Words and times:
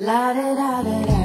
La 0.00 0.32
da 0.32 0.54
da 0.54 0.82
da 0.84 1.06
da. 1.06 1.17